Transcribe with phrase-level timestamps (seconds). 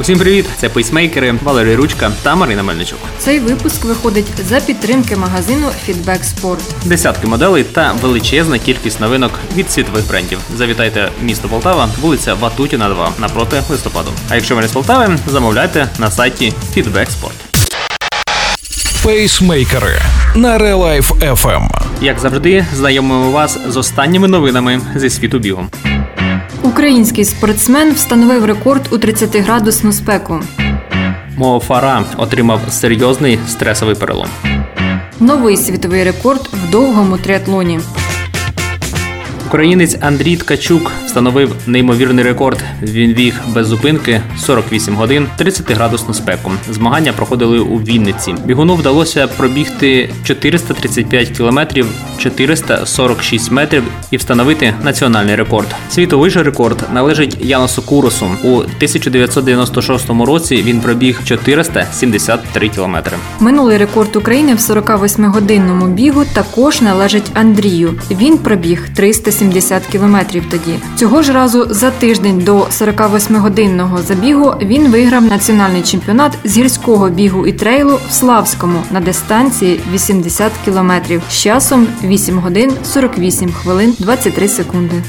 [0.00, 0.46] Усім привіт!
[0.56, 2.98] Це пейсмейкери Валерій Ручка та Марина Мельничук.
[3.18, 6.58] Цей випуск виходить за підтримки магазину Feedback Sport.
[6.84, 10.38] Десятки моделей та величезна кількість новинок від світових брендів.
[10.56, 14.10] Завітайте в місто Полтава, вулиця Ватутіна, 2, напроти листопаду.
[14.28, 17.62] А якщо ви не з Полтави, замовляйте на сайті Feedback Sport.
[19.04, 20.02] Пейсмейкери
[20.34, 21.68] на Life FM.
[22.00, 25.66] Як завжди, знайомимо вас з останніми новинами зі світу бігу.
[26.62, 30.40] Український спортсмен встановив рекорд у 30-градусну спеку.
[31.36, 34.28] Мо Фара отримав серйозний стресовий перелом.
[35.20, 37.80] Новий світовий рекорд в довгому триатлоні.
[39.52, 42.64] Українець Андрій Ткачук встановив неймовірний рекорд.
[42.82, 46.52] Він біг без зупинки 48 годин 30 градусну спеку.
[46.70, 48.34] Змагання проходили у Вінниці.
[48.44, 51.86] Бігуну вдалося пробігти 435 кілометрів,
[52.18, 55.68] 446 метрів і встановити національний рекорд.
[55.90, 58.26] Світовий же рекорд належить Яносу Куросу.
[58.44, 63.16] У 1996 році він пробіг 473 кілометри.
[63.40, 67.94] Минулий рекорд України в 48-годинному бігу також належить Андрію.
[68.10, 69.41] Він пробіг 370
[69.92, 70.78] кілометрів тоді.
[70.96, 77.46] Цього ж разу за тиждень до 48-годинного забігу він виграв національний чемпіонат з гірського бігу
[77.46, 84.48] і трейлу в Славському на дистанції 80 кілометрів з часом 8 годин 48 хвилин 23
[84.48, 85.02] секунди.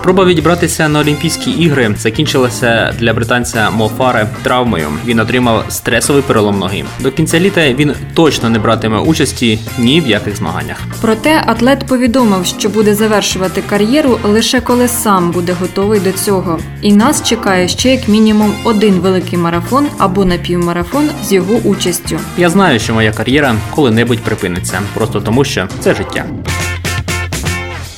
[0.00, 4.88] Спроба відібратися на Олімпійські ігри закінчилася для британця Мофаре травмою.
[5.06, 6.84] Він отримав стресовий перелом ноги.
[7.00, 10.76] До кінця літа він точно не братиме участі ні в яких змаганнях.
[11.00, 16.58] Проте атлет повідомив, що буде завершувати кар'єру лише коли сам буде готовий до цього.
[16.82, 22.18] І нас чекає ще як мінімум один великий марафон або напівмарафон з його участю.
[22.38, 26.24] Я знаю, що моя кар'єра коли-небудь припиниться, просто тому що це життя.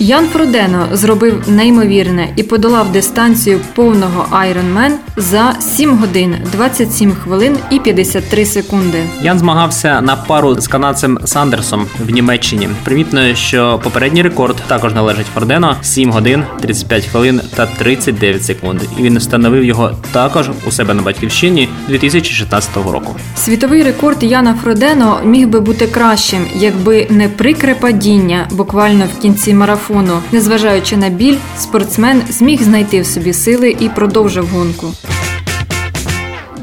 [0.04, 7.78] Ян Фродено зробив неймовірне і подолав дистанцію повного Ironman за 7 годин 27 хвилин і
[7.78, 9.02] 53 секунди.
[9.22, 12.68] Ян змагався на пару з канадцем Сандерсом в Німеччині.
[12.84, 18.80] Примітно, що попередній рекорд також належить Фордено 7 годин 35 хвилин та 39 секунд.
[18.98, 23.16] І він встановив його також у себе на батьківщині 2016 року.
[23.36, 29.54] Світовий рекорд Яна Фродено міг би бути кращим, якби не прикре падіння буквально в кінці
[29.54, 29.91] марафону.
[30.32, 34.92] Незважаючи на біль, спортсмен зміг знайти в собі сили і продовжив гонку.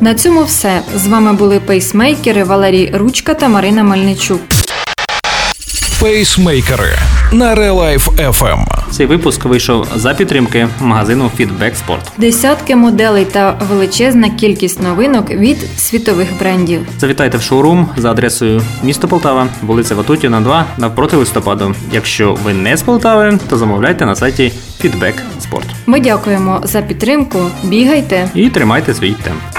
[0.02, 0.82] На цьому все.
[0.96, 4.42] З вами були пейсмейкери Валерій Ручка та Марина Мельничук.
[6.00, 6.98] Пейсмейкери
[7.32, 8.66] на Life FM.
[8.92, 12.02] Цей випуск вийшов за підтримки магазину Feedback Sport.
[12.18, 16.82] Десятки моделей та величезна кількість новинок від світових брендів.
[16.98, 21.76] Завітайте в шоурум за адресою місто Полтава, вулиця Ватутіна, 2, навпроти листопаду.
[21.92, 24.52] Якщо ви не з Полтави, то замовляйте на сайті
[24.84, 25.14] Feedback
[25.50, 25.66] Sport.
[25.86, 27.40] Ми дякуємо за підтримку.
[27.64, 28.30] Бігайте!
[28.34, 29.59] І тримайте свій темп.